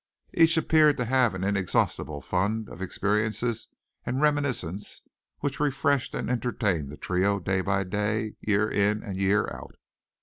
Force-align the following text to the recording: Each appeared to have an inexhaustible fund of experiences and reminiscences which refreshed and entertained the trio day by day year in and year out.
Each 0.33 0.57
appeared 0.57 0.97
to 0.97 1.05
have 1.05 1.35
an 1.35 1.43
inexhaustible 1.43 2.21
fund 2.21 2.69
of 2.69 2.81
experiences 2.81 3.67
and 4.03 4.19
reminiscences 4.19 5.03
which 5.41 5.59
refreshed 5.59 6.15
and 6.15 6.27
entertained 6.27 6.89
the 6.91 6.97
trio 6.97 7.39
day 7.39 7.61
by 7.61 7.83
day 7.83 8.33
year 8.41 8.67
in 8.67 9.03
and 9.03 9.15
year 9.21 9.47
out. 9.55 9.75